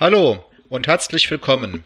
[0.00, 1.84] Hallo und herzlich willkommen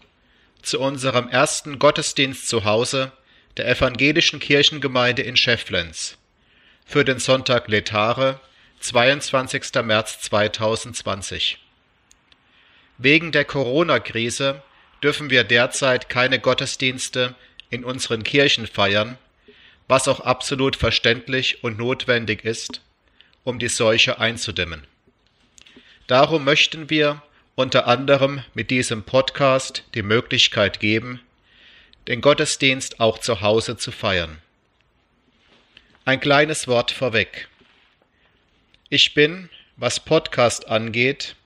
[0.63, 3.11] zu unserem ersten Gottesdienst zu Hause
[3.57, 6.17] der Evangelischen Kirchengemeinde in Schefflens
[6.87, 8.39] für den Sonntag Letare,
[8.79, 9.83] 22.
[9.83, 11.59] März 2020.
[12.99, 14.63] Wegen der Corona-Krise
[15.03, 17.35] dürfen wir derzeit keine Gottesdienste
[17.69, 19.19] in unseren Kirchen feiern,
[19.89, 22.81] was auch absolut verständlich und notwendig ist,
[23.43, 24.87] um die Seuche einzudämmen.
[26.07, 27.21] Darum möchten wir
[27.57, 31.21] unter anderem mit diesem Podcast die Möglichkeit geben,
[32.09, 34.39] den Gottesdienst auch zu Hause zu feiern.
[36.05, 37.49] Ein kleines Wort vorweg.
[38.89, 41.37] Ich bin, was Podcast angeht,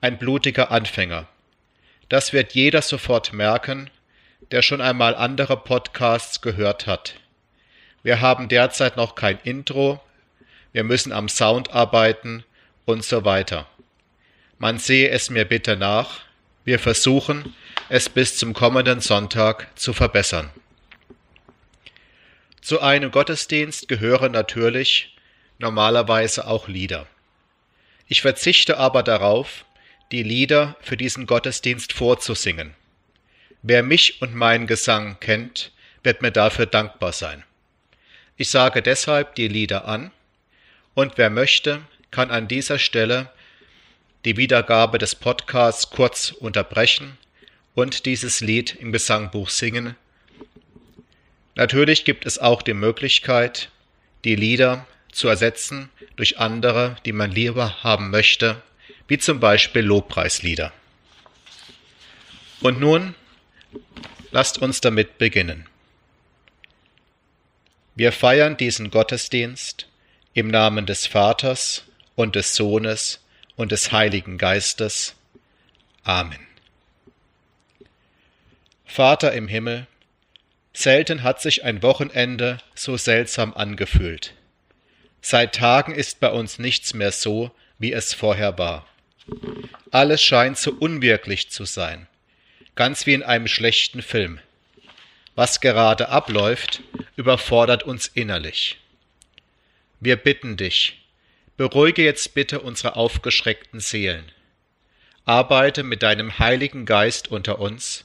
[0.00, 1.26] ein blutiger Anfänger.
[2.10, 3.90] Das wird jeder sofort merken,
[4.50, 7.14] der schon einmal andere Podcasts gehört hat.
[8.02, 10.00] Wir haben derzeit noch kein Intro,
[10.72, 12.44] wir müssen am Sound arbeiten
[12.84, 13.66] und so weiter.
[14.58, 16.20] Man sehe es mir bitte nach,
[16.64, 17.54] wir versuchen,
[17.88, 20.50] es bis zum kommenden Sonntag zu verbessern.
[22.62, 25.14] Zu einem Gottesdienst gehören natürlich
[25.58, 27.06] normalerweise auch Lieder.
[28.08, 29.64] Ich verzichte aber darauf,
[30.12, 32.74] die Lieder für diesen Gottesdienst vorzusingen.
[33.62, 37.42] Wer mich und meinen Gesang kennt, wird mir dafür dankbar sein.
[38.36, 40.10] Ich sage deshalb die Lieder an,
[40.94, 43.30] und wer möchte, kann an dieser Stelle
[44.24, 47.18] die Wiedergabe des Podcasts kurz unterbrechen
[47.74, 49.96] und dieses Lied im Gesangbuch singen.
[51.54, 53.70] Natürlich gibt es auch die Möglichkeit,
[54.24, 58.62] die Lieder zu ersetzen durch andere, die man lieber haben möchte,
[59.08, 60.72] wie zum Beispiel Lobpreislieder.
[62.60, 63.14] Und nun
[64.30, 65.66] lasst uns damit beginnen.
[67.94, 69.86] Wir feiern diesen Gottesdienst
[70.32, 71.84] im Namen des Vaters
[72.16, 73.20] und des Sohnes
[73.56, 75.14] und des Heiligen Geistes.
[76.02, 76.46] Amen.
[78.84, 79.86] Vater im Himmel,
[80.72, 84.34] selten hat sich ein Wochenende so seltsam angefühlt.
[85.20, 88.86] Seit Tagen ist bei uns nichts mehr so, wie es vorher war.
[89.90, 92.06] Alles scheint so unwirklich zu sein,
[92.74, 94.38] ganz wie in einem schlechten Film.
[95.34, 96.82] Was gerade abläuft,
[97.16, 98.78] überfordert uns innerlich.
[100.00, 101.03] Wir bitten dich,
[101.56, 104.24] Beruhige jetzt bitte unsere aufgeschreckten Seelen.
[105.24, 108.04] Arbeite mit deinem Heiligen Geist unter uns,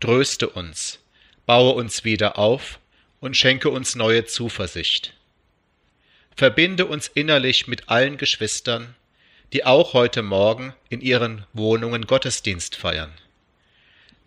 [0.00, 0.98] tröste uns,
[1.44, 2.78] baue uns wieder auf
[3.20, 5.12] und schenke uns neue Zuversicht.
[6.34, 8.94] Verbinde uns innerlich mit allen Geschwistern,
[9.52, 13.12] die auch heute Morgen in ihren Wohnungen Gottesdienst feiern.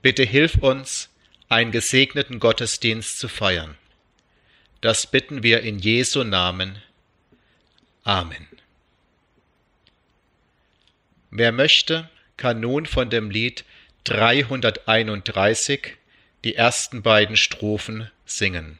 [0.03, 1.09] Bitte hilf uns,
[1.49, 3.75] einen gesegneten Gottesdienst zu feiern.
[4.81, 6.81] Das bitten wir in Jesu Namen.
[8.03, 8.50] Amen.
[11.31, 13.63] Wer möchte, kann nun von dem Lied
[14.03, 15.95] 331
[16.43, 18.79] die ersten beiden Strophen singen.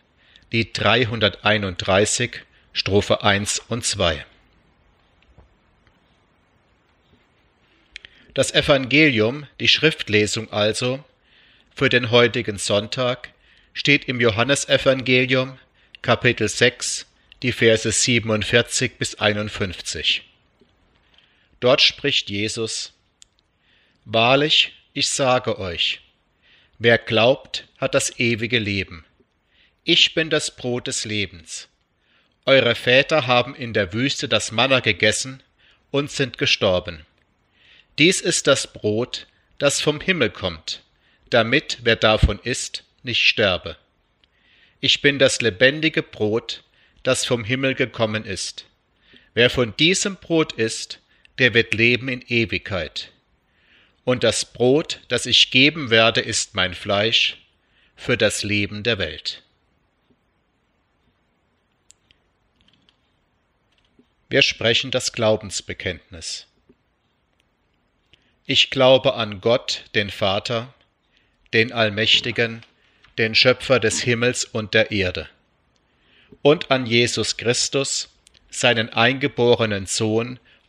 [0.51, 2.41] Lied 331,
[2.73, 4.25] Strophe 1 und 2.
[8.33, 11.03] Das Evangelium, die Schriftlesung also,
[11.73, 13.29] für den heutigen Sonntag
[13.73, 15.57] steht im Johannesevangelium,
[16.01, 17.05] Kapitel 6,
[17.43, 20.30] die Verse 47 bis 51.
[21.61, 22.91] Dort spricht Jesus,
[24.03, 26.01] Wahrlich, ich sage euch,
[26.79, 29.05] wer glaubt, hat das ewige Leben.
[29.83, 31.69] Ich bin das Brot des Lebens.
[32.45, 35.43] Eure Väter haben in der Wüste das Manna gegessen
[35.91, 37.05] und sind gestorben.
[37.99, 39.27] Dies ist das Brot,
[39.59, 40.81] das vom Himmel kommt,
[41.29, 43.77] damit wer davon isst, nicht sterbe.
[44.79, 46.63] Ich bin das lebendige Brot,
[47.03, 48.65] das vom Himmel gekommen ist.
[49.35, 51.00] Wer von diesem Brot isst,
[51.39, 53.11] der wird leben in Ewigkeit.
[54.03, 57.37] Und das Brot, das ich geben werde, ist mein Fleisch
[57.95, 59.43] für das Leben der Welt.
[64.29, 66.47] Wir sprechen das Glaubensbekenntnis.
[68.45, 70.73] Ich glaube an Gott, den Vater,
[71.53, 72.63] den Allmächtigen,
[73.17, 75.29] den Schöpfer des Himmels und der Erde
[76.41, 78.09] und an Jesus Christus,
[78.49, 80.39] seinen eingeborenen Sohn,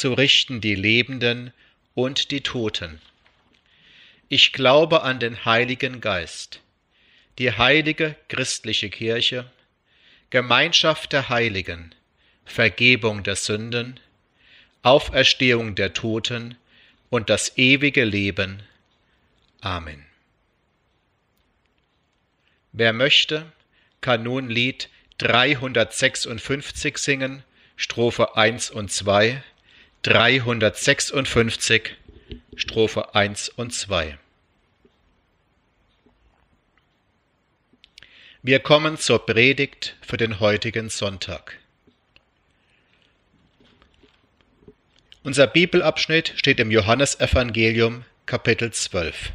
[0.00, 1.52] zu richten die Lebenden
[1.94, 3.02] und die Toten.
[4.30, 6.62] Ich glaube an den Heiligen Geist,
[7.38, 9.50] die heilige christliche Kirche,
[10.30, 11.94] Gemeinschaft der Heiligen,
[12.46, 14.00] Vergebung der Sünden,
[14.80, 16.56] Auferstehung der Toten
[17.10, 18.62] und das ewige Leben.
[19.60, 20.06] Amen.
[22.72, 23.52] Wer möchte,
[24.00, 24.88] kann nun Lied
[25.18, 27.42] 356 singen,
[27.76, 29.42] Strophe 1 und 2,
[30.02, 31.94] 356,
[32.56, 34.16] Strophe 1 und 2.
[38.40, 41.58] Wir kommen zur Predigt für den heutigen Sonntag.
[45.22, 49.32] Unser Bibelabschnitt steht im Johannesevangelium Kapitel 12.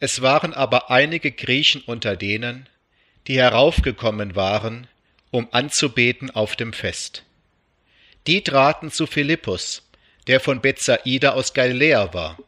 [0.00, 2.68] Es waren aber einige Griechen unter denen,
[3.26, 4.86] die heraufgekommen waren,
[5.30, 7.24] um anzubeten auf dem Fest.
[8.26, 9.82] Die traten zu Philippus,
[10.26, 12.38] der von Bethsaida aus Galiläa war,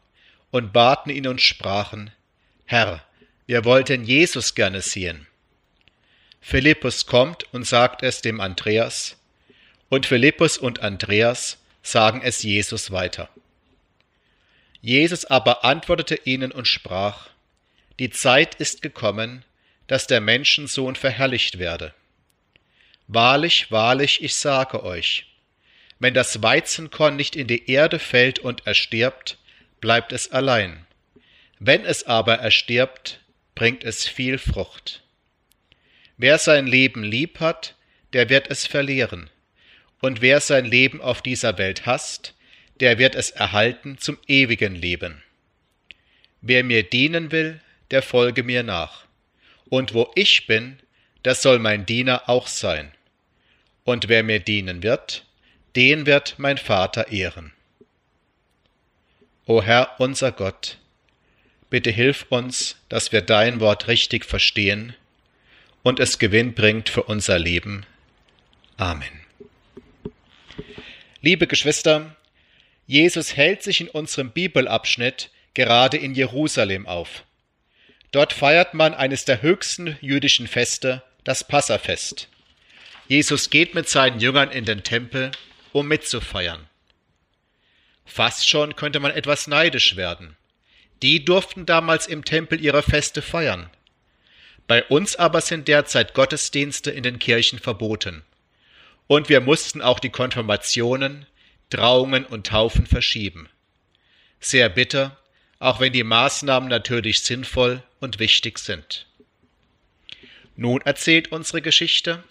[0.49, 2.11] und baten ihn und sprachen,
[2.65, 3.03] Herr,
[3.45, 5.27] wir wollten Jesus gerne sehen.
[6.41, 9.17] Philippus kommt und sagt es dem Andreas,
[9.89, 13.29] und Philippus und Andreas sagen es Jesus weiter.
[14.81, 17.29] Jesus aber antwortete ihnen und sprach,
[17.99, 19.45] Die Zeit ist gekommen,
[19.87, 21.93] dass der Menschensohn verherrlicht werde.
[23.07, 25.25] Wahrlich, wahrlich, ich sage euch,
[25.99, 29.37] wenn das Weizenkorn nicht in die Erde fällt und erstirbt,
[29.81, 30.85] bleibt es allein.
[31.59, 33.19] Wenn es aber erstirbt,
[33.55, 35.03] bringt es viel Frucht.
[36.17, 37.75] Wer sein Leben lieb hat,
[38.13, 39.29] der wird es verlieren,
[39.99, 42.35] und wer sein Leben auf dieser Welt hasst,
[42.79, 45.23] der wird es erhalten zum ewigen Leben.
[46.41, 47.59] Wer mir dienen will,
[47.89, 49.05] der folge mir nach,
[49.69, 50.79] und wo ich bin,
[51.23, 52.91] das soll mein Diener auch sein.
[53.83, 55.25] Und wer mir dienen wird,
[55.77, 57.53] den wird mein Vater ehren.
[59.45, 60.77] O Herr unser Gott,
[61.69, 64.95] Bitte hilf uns, dass wir dein Wort richtig verstehen
[65.83, 67.85] und es Gewinn bringt für unser Leben.
[68.77, 69.25] Amen.
[71.21, 72.15] Liebe Geschwister,
[72.85, 77.25] Jesus hält sich in unserem Bibelabschnitt gerade in Jerusalem auf.
[78.11, 82.29] Dort feiert man eines der höchsten jüdischen Feste, das Passafest.
[83.09, 85.31] Jesus geht mit seinen Jüngern in den Tempel,
[85.73, 86.67] um mitzufeiern.
[88.05, 90.37] Fast schon könnte man etwas neidisch werden.
[91.01, 93.69] Die durften damals im Tempel ihre Feste feiern.
[94.65, 98.23] Bei uns aber sind derzeit Gottesdienste in den Kirchen verboten.
[99.07, 101.25] Und wir mussten auch die Konfirmationen,
[101.69, 103.49] Trauungen und Taufen verschieben.
[104.39, 105.17] Sehr bitter,
[105.59, 109.05] auch wenn die Maßnahmen natürlich sinnvoll und wichtig sind.
[110.55, 112.23] Nun erzählt unsere Geschichte,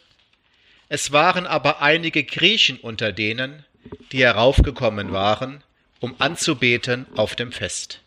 [0.89, 3.65] es waren aber einige Griechen unter denen,
[4.13, 5.63] die heraufgekommen waren,
[6.01, 8.01] um anzubeten auf dem Fest.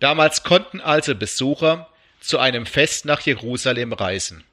[0.00, 1.88] Damals konnten also Besucher
[2.20, 4.44] zu einem Fest nach Jerusalem reisen.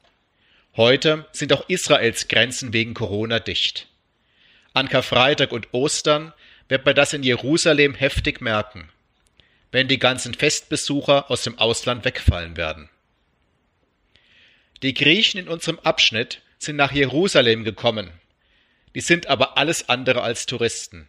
[0.75, 3.87] Heute sind auch Israels Grenzen wegen Corona dicht.
[4.73, 6.33] An Karfreitag und Ostern
[6.67, 8.89] wird man das in Jerusalem heftig merken,
[9.71, 12.89] wenn die ganzen Festbesucher aus dem Ausland wegfallen werden.
[14.83, 18.11] Die Griechen in unserem Abschnitt sind nach Jerusalem gekommen.
[18.93, 21.07] Die sind aber alles andere als Touristen.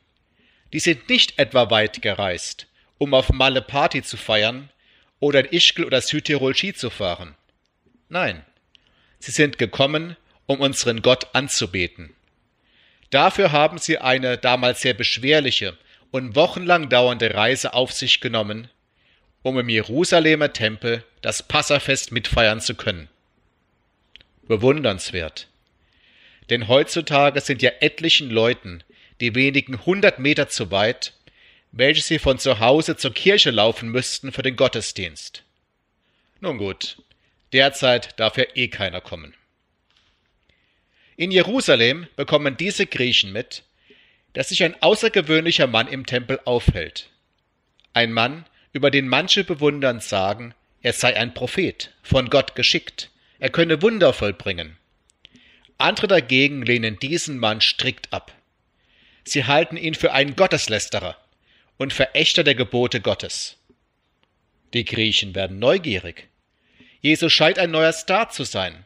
[0.73, 2.69] Die sind nicht etwa weit gereist,
[2.99, 4.71] um auf Malle Party zu feiern
[5.19, 7.35] oder in Ischgl oder Südtirol Ski zu fahren.
[8.09, 8.45] Nein,
[9.19, 10.17] sie sind gekommen,
[10.47, 12.15] um unseren Gott anzubeten.
[13.11, 15.77] Dafür haben sie eine damals sehr beschwerliche
[16.13, 18.69] und wochenlang dauernde Reise auf sich genommen,
[19.43, 23.09] um im Jerusalemer Tempel das Passafest mitfeiern zu können.
[24.51, 25.47] Bewundernswert.
[26.51, 28.83] Denn heutzutage sind ja etlichen Leuten
[29.21, 31.13] die wenigen hundert Meter zu weit,
[31.71, 35.45] welche sie von zu Hause zur Kirche laufen müssten für den Gottesdienst.
[36.41, 36.97] Nun gut,
[37.53, 39.35] derzeit darf ja eh keiner kommen.
[41.17, 43.63] In Jerusalem bekommen diese Griechen mit,
[44.33, 47.09] dass sich ein außergewöhnlicher Mann im Tempel aufhält.
[47.93, 53.10] Ein Mann, über den manche bewundernd sagen, er sei ein Prophet, von Gott geschickt,
[53.41, 54.77] er könne Wunder vollbringen.
[55.79, 58.33] Andere dagegen lehnen diesen Mann strikt ab.
[59.25, 61.17] Sie halten ihn für einen Gotteslästerer,
[61.81, 63.57] und Verächter der Gebote Gottes.
[64.75, 66.29] Die Griechen werden neugierig.
[67.01, 68.85] Jesus scheint ein neuer Star zu sein.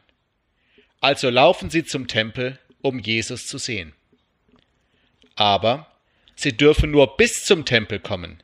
[1.01, 3.93] Also laufen sie zum Tempel, um Jesus zu sehen.
[5.35, 5.91] Aber
[6.35, 8.41] sie dürfen nur bis zum Tempel kommen.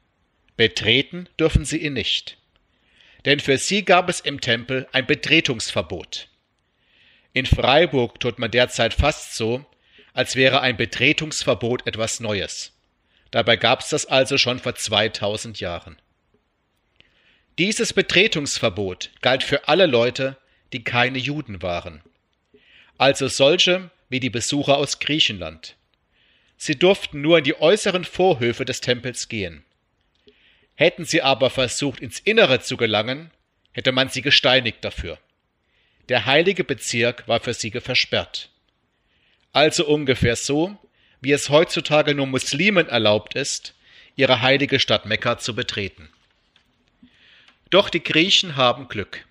[0.58, 2.38] Betreten dürfen sie ihn nicht.
[3.26, 6.28] Denn für sie gab es im Tempel ein Betretungsverbot.
[7.34, 9.66] In Freiburg tut man derzeit fast so,
[10.14, 12.74] als wäre ein Betretungsverbot etwas Neues.
[13.30, 15.98] Dabei gab es das also schon vor 2000 Jahren.
[17.58, 20.38] Dieses Betretungsverbot galt für alle Leute,
[20.74, 22.02] die keine Juden waren,
[22.98, 25.76] also solche wie die Besucher aus Griechenland.
[26.58, 29.64] Sie durften nur in die äußeren Vorhöfe des Tempels gehen.
[30.82, 33.30] Hätten sie aber versucht, ins Innere zu gelangen,
[33.72, 35.20] hätte man sie gesteinigt dafür.
[36.10, 38.50] Der heilige Bezirk war für sie versperrt.
[39.52, 40.76] Also ungefähr so,
[41.20, 43.76] wie es heutzutage nur Muslimen erlaubt ist,
[44.16, 46.10] ihre heilige Stadt Mekka zu betreten.
[47.70, 49.28] Doch die Griechen haben Glück.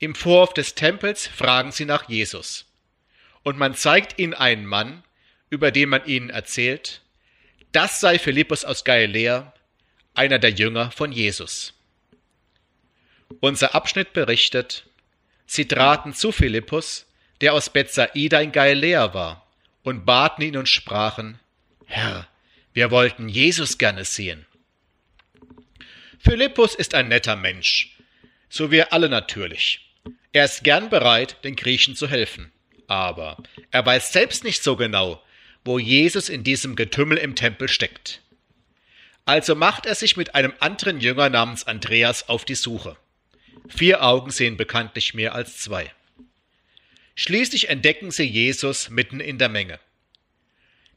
[0.00, 2.66] Im Vorhof des Tempels fragen sie nach Jesus.
[3.44, 5.04] Und man zeigt ihnen einen Mann,
[5.48, 7.02] über den man ihnen erzählt,
[7.70, 9.52] das sei Philippus aus Galiläa,
[10.18, 11.72] einer der Jünger von Jesus.
[13.40, 14.86] Unser Abschnitt berichtet,
[15.46, 17.06] sie traten zu Philippus,
[17.40, 19.46] der aus Bethsaida in Galiläa war,
[19.82, 21.38] und baten ihn und sprachen,
[21.86, 22.28] Herr,
[22.72, 24.46] wir wollten Jesus gerne sehen.
[26.18, 27.96] Philippus ist ein netter Mensch,
[28.48, 29.86] so wir alle natürlich.
[30.32, 32.52] Er ist gern bereit, den Griechen zu helfen.
[32.88, 33.36] Aber
[33.70, 35.22] er weiß selbst nicht so genau,
[35.64, 38.20] wo Jesus in diesem Getümmel im Tempel steckt.
[39.26, 42.96] Also macht er sich mit einem anderen Jünger namens Andreas auf die Suche.
[43.68, 45.92] Vier Augen sehen bekanntlich mehr als zwei.
[47.16, 49.80] Schließlich entdecken sie Jesus mitten in der Menge.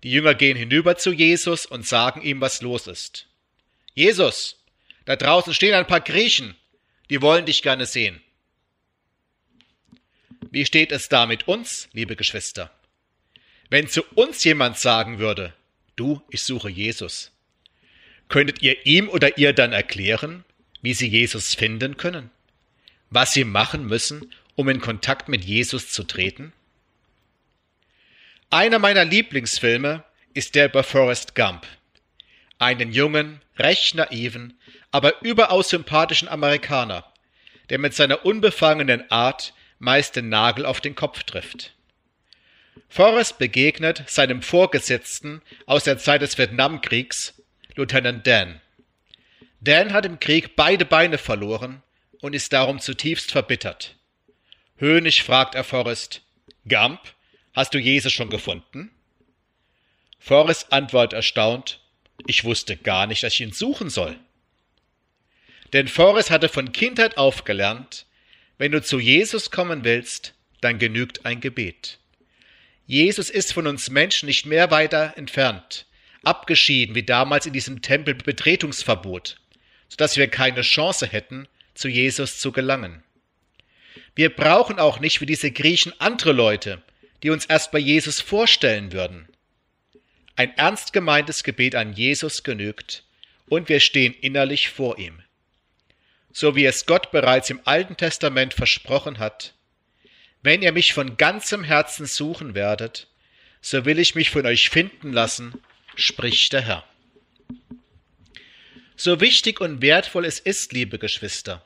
[0.03, 3.25] Die Jünger gehen hinüber zu Jesus und sagen ihm, was los ist.
[3.95, 4.63] Jesus,
[5.05, 6.55] da draußen stehen ein paar Griechen,
[7.09, 8.21] die wollen dich gerne sehen.
[10.51, 12.71] Wie steht es da mit uns, liebe Geschwister?
[13.71, 15.53] Wenn zu uns jemand sagen würde,
[15.95, 17.31] du, ich suche Jesus,
[18.29, 20.45] könntet ihr ihm oder ihr dann erklären,
[20.81, 22.29] wie sie Jesus finden können?
[23.09, 26.53] Was sie machen müssen, um in Kontakt mit Jesus zu treten?
[28.51, 31.65] Einer meiner Lieblingsfilme ist der über Forrest Gump,
[32.59, 34.57] einen jungen, recht naiven,
[34.91, 37.05] aber überaus sympathischen Amerikaner,
[37.69, 41.73] der mit seiner unbefangenen Art meist den Nagel auf den Kopf trifft.
[42.89, 47.38] Forrest begegnet seinem Vorgesetzten aus der Zeit des Vietnamkriegs,
[47.79, 48.59] Lieutenant Dan.
[49.61, 51.81] Dan hat im Krieg beide Beine verloren
[52.19, 53.95] und ist darum zutiefst verbittert.
[54.75, 56.21] Höhnisch fragt er Forrest,
[56.67, 56.99] Gump,
[57.53, 58.91] hast du Jesus schon gefunden?
[60.19, 61.79] Forrest antwortet erstaunt,
[62.27, 64.19] ich wusste gar nicht, dass ich ihn suchen soll.
[65.71, 68.05] Denn Forrest hatte von Kindheit auf gelernt,
[68.57, 71.99] wenn du zu Jesus kommen willst, dann genügt ein Gebet.
[72.85, 75.85] Jesus ist von uns Menschen nicht mehr weiter entfernt,
[76.23, 79.39] abgeschieden wie damals in diesem Tempelbetretungsverbot,
[79.87, 83.03] sodass wir keine Chance hätten, zu Jesus zu gelangen.
[84.15, 86.81] Wir brauchen auch nicht wie diese Griechen andere Leute,
[87.23, 89.27] die uns erst bei Jesus vorstellen würden.
[90.35, 93.03] Ein ernst gemeintes Gebet an Jesus genügt,
[93.47, 95.23] und wir stehen innerlich vor ihm
[96.31, 99.53] so wie es Gott bereits im Alten Testament versprochen hat,
[100.41, 103.07] wenn ihr mich von ganzem Herzen suchen werdet,
[103.61, 105.53] so will ich mich von euch finden lassen,
[105.95, 106.83] spricht der Herr.
[108.95, 111.65] So wichtig und wertvoll es ist, liebe Geschwister,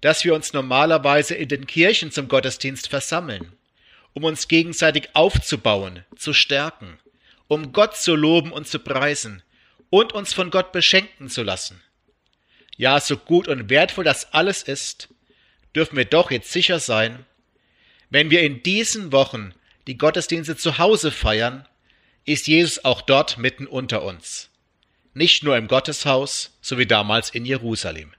[0.00, 3.52] dass wir uns normalerweise in den Kirchen zum Gottesdienst versammeln,
[4.12, 6.98] um uns gegenseitig aufzubauen, zu stärken,
[7.48, 9.42] um Gott zu loben und zu preisen
[9.90, 11.82] und uns von Gott beschenken zu lassen.
[12.76, 15.08] Ja, so gut und wertvoll das alles ist,
[15.74, 17.26] dürfen wir doch jetzt sicher sein,
[18.10, 19.52] wenn wir in diesen Wochen
[19.86, 21.66] die Gottesdienste zu Hause feiern,
[22.32, 24.50] ist Jesus auch dort mitten unter uns.
[25.14, 28.12] Nicht nur im Gotteshaus, so wie damals in Jerusalem.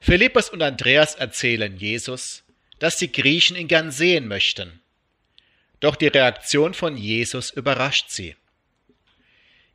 [0.00, 2.44] Philippus und Andreas erzählen Jesus,
[2.78, 4.80] dass die Griechen ihn gern sehen möchten.
[5.80, 8.36] Doch die Reaktion von Jesus überrascht sie.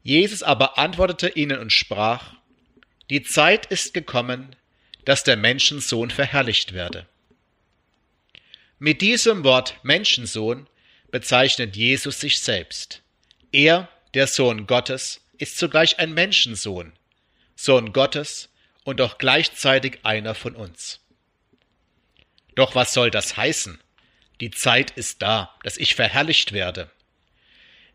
[0.02, 2.36] Jesus aber antwortete ihnen und sprach,
[3.10, 4.56] die Zeit ist gekommen,
[5.06, 7.08] dass der Menschensohn verherrlicht werde.
[8.80, 10.68] Mit diesem Wort Menschensohn
[11.14, 13.04] bezeichnet Jesus sich selbst.
[13.52, 16.94] Er, der Sohn Gottes, ist zugleich ein Menschensohn,
[17.56, 18.50] Sohn Gottes
[18.84, 21.00] und auch gleichzeitig einer von uns.
[22.56, 23.80] Doch was soll das heißen?
[24.42, 26.90] Die Zeit ist da, dass ich verherrlicht werde.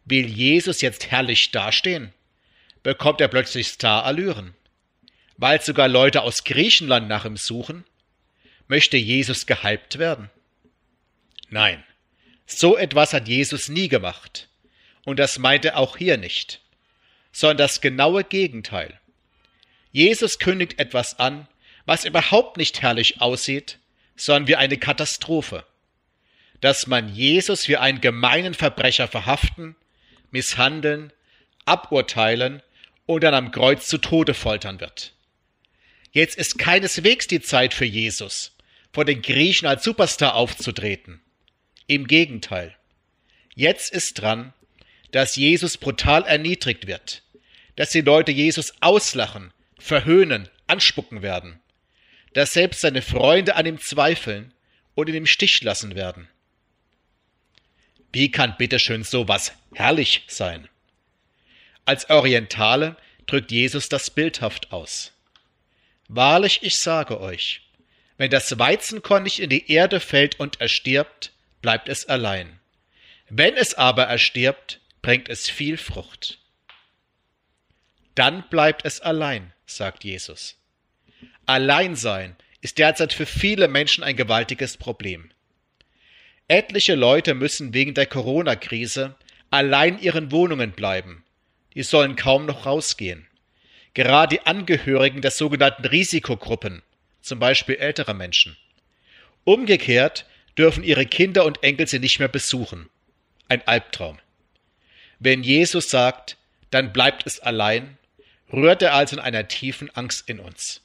[0.04, 2.14] Will Jesus jetzt herrlich dastehen?
[2.84, 4.54] Bekommt er plötzlich Starallüren?
[5.38, 7.84] weil sogar Leute aus Griechenland nach ihm suchen?
[8.66, 10.30] Möchte Jesus gehypt werden?
[11.48, 11.82] Nein,
[12.50, 14.48] so etwas hat Jesus nie gemacht.
[15.04, 16.60] Und das meint er auch hier nicht,
[17.30, 18.98] sondern das genaue Gegenteil.
[19.92, 21.46] Jesus kündigt etwas an,
[21.84, 23.78] was überhaupt nicht herrlich aussieht,
[24.16, 25.64] sondern wie eine Katastrophe.
[26.60, 29.76] Dass man Jesus wie einen gemeinen Verbrecher verhaften,
[30.30, 31.12] misshandeln,
[31.64, 32.62] aburteilen
[33.06, 35.14] und dann am Kreuz zu Tode foltern wird.
[36.12, 38.56] Jetzt ist keineswegs die Zeit für Jesus,
[38.92, 41.20] vor den Griechen als Superstar aufzutreten.
[41.88, 42.76] Im Gegenteil.
[43.54, 44.52] Jetzt ist dran,
[45.10, 47.22] dass Jesus brutal erniedrigt wird,
[47.76, 51.58] dass die Leute Jesus auslachen, verhöhnen, anspucken werden,
[52.34, 54.52] dass selbst seine Freunde an ihm zweifeln
[54.94, 56.28] und ihn im Stich lassen werden.
[58.12, 60.68] Wie kann bitteschön sowas herrlich sein?
[61.86, 65.12] Als Orientale drückt Jesus das bildhaft aus.
[66.08, 67.62] Wahrlich, ich sage euch,
[68.18, 72.58] wenn das Weizenkorn nicht in die Erde fällt und erstirbt, bleibt es allein.
[73.28, 76.38] Wenn es aber erstirbt, bringt es viel Frucht.
[78.14, 80.56] Dann bleibt es allein, sagt Jesus.
[81.46, 85.30] Alleinsein ist derzeit für viele Menschen ein gewaltiges Problem.
[86.48, 89.14] Etliche Leute müssen wegen der Corona-Krise
[89.50, 91.24] allein in ihren Wohnungen bleiben.
[91.74, 93.26] Die sollen kaum noch rausgehen.
[93.94, 96.82] Gerade die Angehörigen der sogenannten Risikogruppen,
[97.20, 98.56] zum Beispiel ältere Menschen.
[99.44, 100.26] Umgekehrt
[100.58, 102.90] dürfen ihre Kinder und Enkel sie nicht mehr besuchen.
[103.48, 104.18] Ein Albtraum.
[105.20, 106.36] Wenn Jesus sagt,
[106.70, 107.96] dann bleibt es allein,
[108.52, 110.82] rührt er also in einer tiefen Angst in uns.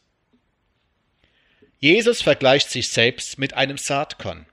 [1.79, 4.45] Jesus vergleicht sich selbst mit einem Saatkorn.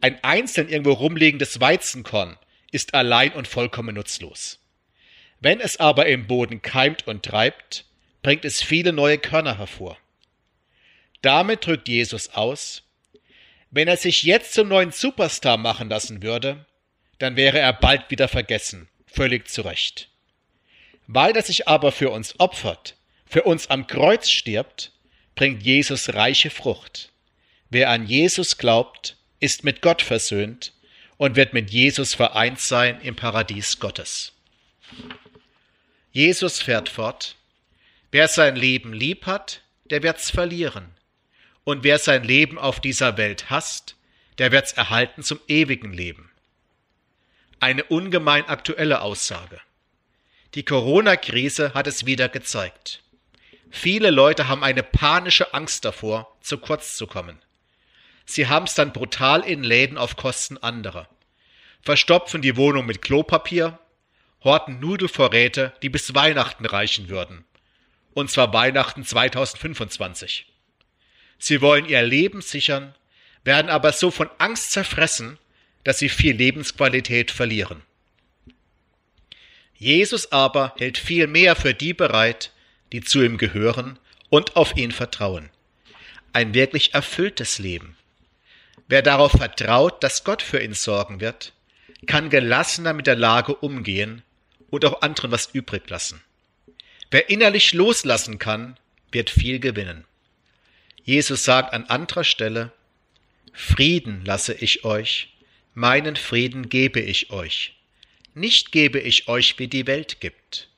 [0.00, 2.38] Ein einzeln irgendwo rumliegendes Weizenkorn
[2.70, 4.60] ist allein und vollkommen nutzlos.
[5.40, 7.86] Wenn es aber im Boden keimt und treibt,
[8.22, 9.96] bringt es viele neue Körner hervor.
[11.22, 12.82] Damit drückt Jesus aus,
[13.70, 16.66] wenn er sich jetzt zum neuen Superstar machen lassen würde,
[17.18, 20.08] dann wäre er bald wieder vergessen, völlig zu Recht.
[21.06, 22.96] Weil er sich aber für uns opfert,
[23.26, 24.92] für uns am Kreuz stirbt,
[25.34, 27.12] bringt Jesus reiche Frucht.
[27.68, 30.72] Wer an Jesus glaubt, ist mit Gott versöhnt
[31.16, 34.32] und wird mit Jesus vereint sein im Paradies Gottes.
[36.12, 37.36] Jesus fährt fort,
[38.10, 40.94] wer sein Leben lieb hat, der wird's verlieren.
[41.64, 43.96] Und wer sein Leben auf dieser Welt hasst,
[44.38, 46.30] der wird's erhalten zum ewigen Leben.
[47.60, 49.60] Eine ungemein aktuelle Aussage.
[50.54, 53.02] Die Corona-Krise hat es wieder gezeigt.
[53.70, 57.38] Viele Leute haben eine panische Angst davor, zu kurz zu kommen.
[58.24, 61.08] Sie haben's dann brutal in Läden auf Kosten anderer.
[61.82, 63.78] Verstopfen die Wohnung mit Klopapier,
[64.42, 67.44] horten Nudelvorräte, die bis Weihnachten reichen würden.
[68.12, 70.49] Und zwar Weihnachten 2025.
[71.40, 72.94] Sie wollen ihr Leben sichern,
[73.42, 75.38] werden aber so von Angst zerfressen,
[75.82, 77.82] dass sie viel Lebensqualität verlieren.
[79.74, 82.52] Jesus aber hält viel mehr für die bereit,
[82.92, 83.98] die zu ihm gehören
[84.28, 85.48] und auf ihn vertrauen.
[86.34, 87.96] Ein wirklich erfülltes Leben.
[88.86, 91.54] Wer darauf vertraut, dass Gott für ihn sorgen wird,
[92.06, 94.22] kann gelassener mit der Lage umgehen
[94.68, 96.22] und auch anderen was übrig lassen.
[97.10, 98.78] Wer innerlich loslassen kann,
[99.10, 100.04] wird viel gewinnen.
[101.04, 102.72] Jesus sagt an anderer Stelle,
[103.52, 105.32] Frieden lasse ich euch,
[105.74, 107.74] meinen Frieden gebe ich euch.
[108.34, 110.68] Nicht gebe ich euch, wie die Welt gibt.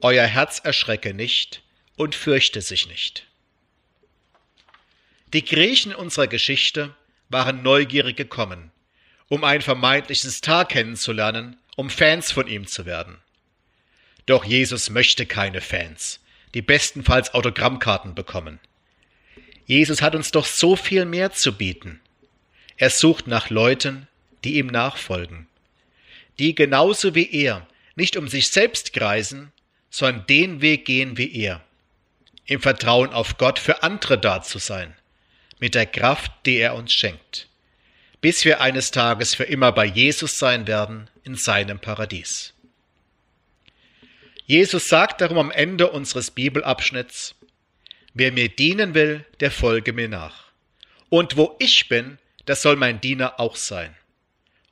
[0.00, 1.62] Euer Herz erschrecke nicht
[1.96, 3.26] und fürchte sich nicht.
[5.32, 6.94] Die Griechen unserer Geschichte
[7.28, 8.72] waren neugierig gekommen,
[9.28, 13.18] um ein vermeintliches Star kennenzulernen, um Fans von ihm zu werden.
[14.26, 16.20] Doch Jesus möchte keine Fans,
[16.54, 18.58] die bestenfalls Autogrammkarten bekommen.
[19.70, 22.00] Jesus hat uns doch so viel mehr zu bieten.
[22.76, 24.08] Er sucht nach Leuten,
[24.42, 25.46] die ihm nachfolgen,
[26.40, 29.52] die genauso wie er nicht um sich selbst kreisen,
[29.88, 31.64] sondern den Weg gehen wie er,
[32.46, 34.92] im Vertrauen auf Gott für andere da zu sein,
[35.60, 37.46] mit der Kraft, die er uns schenkt,
[38.20, 42.54] bis wir eines Tages für immer bei Jesus sein werden in seinem Paradies.
[44.46, 47.36] Jesus sagt darum am Ende unseres Bibelabschnitts,
[48.14, 50.50] Wer mir dienen will, der folge mir nach.
[51.08, 53.94] Und wo ich bin, das soll mein Diener auch sein.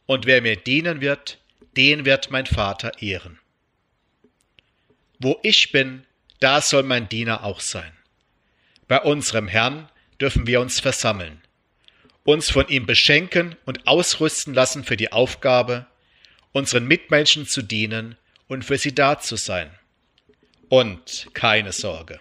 [0.07, 1.39] Und wer mir dienen wird,
[1.77, 3.39] den wird mein Vater ehren.
[5.19, 6.05] Wo ich bin,
[6.41, 7.93] da soll mein Diener auch sein.
[8.87, 9.89] Bei unserem Herrn
[10.21, 11.43] dürfen wir uns versammeln,
[12.25, 15.87] uns von ihm beschenken und ausrüsten lassen für die Aufgabe,
[16.53, 18.17] unseren Mitmenschen zu dienen
[18.49, 19.71] und für sie da zu sein.
[20.69, 22.21] Und keine Sorge.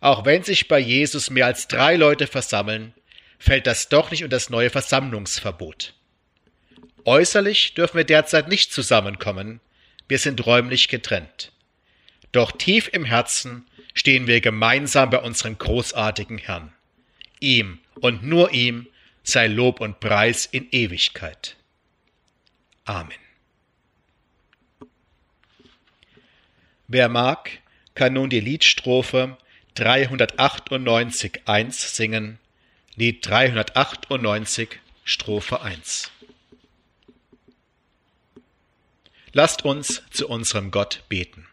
[0.00, 2.94] Auch wenn sich bei Jesus mehr als drei Leute versammeln,
[3.38, 5.94] fällt das doch nicht unter das neue Versammlungsverbot.
[7.04, 9.60] Äußerlich dürfen wir derzeit nicht zusammenkommen,
[10.08, 11.52] wir sind räumlich getrennt.
[12.32, 16.72] Doch tief im Herzen stehen wir gemeinsam bei unserem großartigen Herrn.
[17.40, 18.88] Ihm und nur ihm
[19.22, 21.56] sei Lob und Preis in Ewigkeit.
[22.84, 23.18] Amen.
[26.88, 27.50] Wer mag,
[27.94, 29.36] kann nun die Liedstrophe
[29.76, 32.38] 398 1 singen,
[32.94, 36.10] Lied 398, Strophe 1.
[39.32, 41.46] Lasst uns zu unserem Gott beten.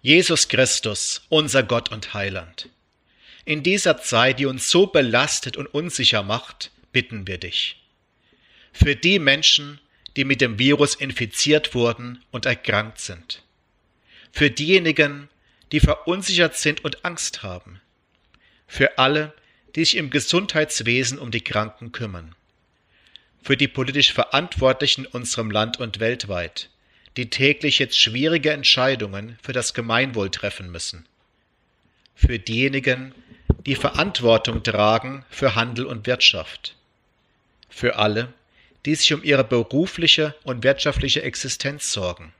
[0.00, 2.70] Jesus Christus, unser Gott und Heiland,
[3.44, 7.82] in dieser Zeit, die uns so belastet und unsicher macht, bitten wir dich.
[8.72, 9.78] Für die Menschen,
[10.16, 13.42] die mit dem Virus infiziert wurden und erkrankt sind.
[14.32, 15.28] Für diejenigen,
[15.72, 17.80] die verunsichert sind und Angst haben.
[18.66, 19.32] Für alle,
[19.74, 22.34] die sich im Gesundheitswesen um die Kranken kümmern.
[23.42, 26.70] Für die politisch Verantwortlichen in unserem Land und weltweit,
[27.16, 31.06] die täglich jetzt schwierige Entscheidungen für das Gemeinwohl treffen müssen.
[32.14, 33.14] Für diejenigen,
[33.66, 36.76] die Verantwortung tragen für Handel und Wirtschaft.
[37.68, 38.32] Für alle,
[38.84, 42.32] die sich um ihre berufliche und wirtschaftliche Existenz sorgen.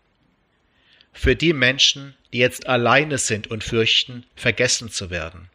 [1.13, 5.49] Für die Menschen, die jetzt alleine sind und fürchten, vergessen zu werden.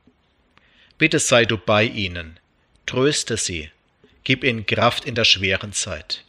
[0.97, 2.39] Bitte sei du bei ihnen,
[2.85, 3.69] tröste sie,
[4.23, 6.23] gib ihnen Kraft in der schweren Zeit.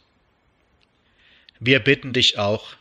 [1.59, 2.75] Wir bitten dich auch,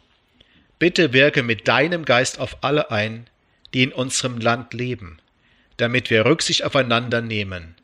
[0.78, 3.28] bitte wirke mit deinem Geist auf alle ein,
[3.72, 5.18] die in unserem Land leben,
[5.76, 7.74] damit wir Rücksicht aufeinander nehmen,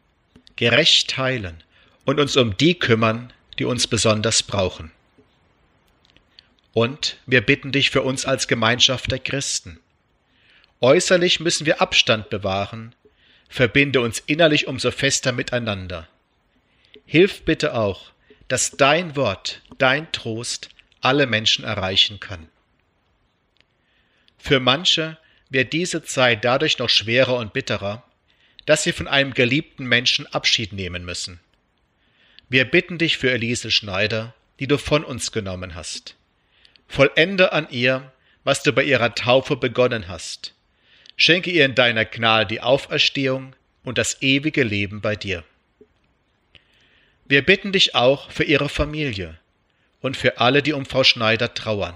[0.56, 1.62] gerecht teilen
[2.04, 4.90] und uns um die kümmern, die uns besonders brauchen.
[6.72, 9.80] Und wir bitten dich für uns als Gemeinschaft der Christen.
[10.80, 12.94] Äußerlich müssen wir Abstand bewahren,
[13.48, 16.08] verbinde uns innerlich umso fester miteinander.
[17.04, 18.12] Hilf bitte auch,
[18.48, 22.48] dass dein Wort, dein Trost alle Menschen erreichen kann.
[24.38, 25.18] Für manche
[25.50, 28.04] wird diese Zeit dadurch noch schwerer und bitterer,
[28.64, 31.40] dass sie von einem geliebten Menschen Abschied nehmen müssen.
[32.48, 36.16] Wir bitten dich für Elise Schneider, die du von uns genommen hast.
[36.90, 38.10] Vollende an ihr,
[38.42, 40.54] was du bei ihrer Taufe begonnen hast.
[41.16, 45.44] Schenke ihr in deiner Gnade die Auferstehung und das ewige Leben bei dir.
[47.26, 49.38] Wir bitten dich auch für ihre Familie
[50.00, 51.94] und für alle, die um Frau Schneider trauern.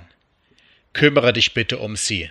[0.92, 2.30] Kümmere dich bitte um sie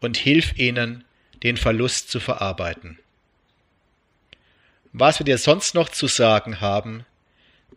[0.00, 1.04] und hilf ihnen,
[1.44, 2.98] den Verlust zu verarbeiten.
[4.92, 7.06] Was wir dir sonst noch zu sagen haben,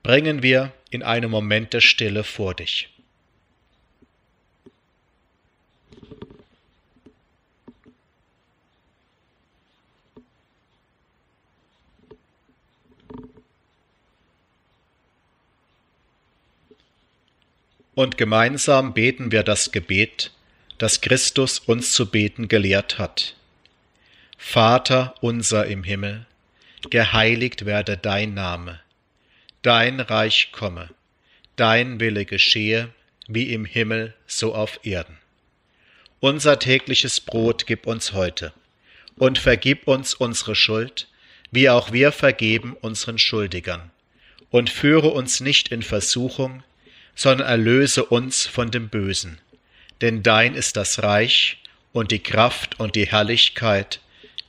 [0.02, 2.90] bringen wir in einem Moment der Stille vor dich.
[17.96, 20.32] Und gemeinsam beten wir das Gebet,
[20.78, 23.36] das Christus uns zu beten gelehrt hat.
[24.38, 26.26] Vater unser im Himmel,
[26.90, 28.80] geheiligt werde dein Name
[29.64, 30.90] dein Reich komme,
[31.56, 32.90] dein Wille geschehe,
[33.28, 35.18] wie im Himmel so auf Erden.
[36.20, 38.54] Unser tägliches Brot gib uns heute,
[39.16, 41.08] und vergib uns unsere Schuld,
[41.52, 43.90] wie auch wir vergeben unseren Schuldigern,
[44.50, 46.64] und führe uns nicht in Versuchung,
[47.16, 49.40] sondern erlöse uns von dem Bösen.
[50.02, 51.60] Denn dein ist das Reich
[51.92, 54.00] und die Kraft und die Herrlichkeit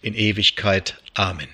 [0.03, 0.99] in Ewigkeit.
[1.15, 1.49] Amen.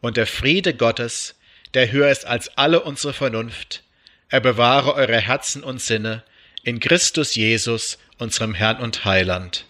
[0.00, 1.34] Und der Friede Gottes,
[1.74, 3.82] der höher ist als alle unsere Vernunft.
[4.28, 6.22] Er bewahre eure Herzen und Sinne
[6.62, 9.64] in Christus Jesus, unserem Herrn und Heiland.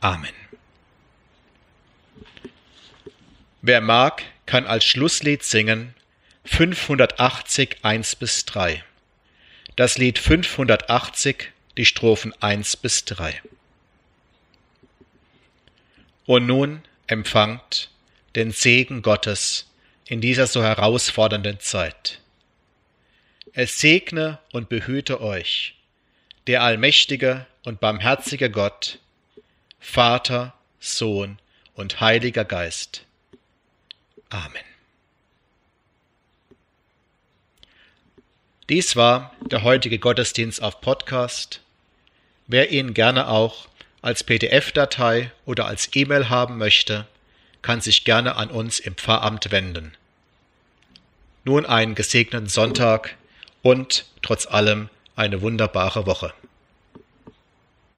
[0.00, 0.32] Amen.
[3.60, 5.94] Wer mag, kann als Schlusslied singen
[6.50, 8.82] 580 1 bis 3.
[9.76, 13.40] Das Lied 580, die Strophen 1 bis 3.
[16.26, 17.90] Und nun empfangt
[18.34, 19.70] den Segen Gottes
[20.06, 22.20] in dieser so herausfordernden Zeit.
[23.52, 25.76] Es segne und behüte euch,
[26.48, 28.98] der allmächtige und barmherzige Gott,
[29.78, 31.38] Vater, Sohn
[31.74, 33.04] und Heiliger Geist.
[34.30, 34.67] Amen.
[38.68, 41.62] Dies war der heutige Gottesdienst auf Podcast.
[42.48, 43.66] Wer ihn gerne auch
[44.02, 47.06] als PDF-Datei oder als E-Mail haben möchte,
[47.62, 49.94] kann sich gerne an uns im Pfarramt wenden.
[51.44, 53.16] Nun einen gesegneten Sonntag
[53.62, 56.34] und trotz allem eine wunderbare Woche.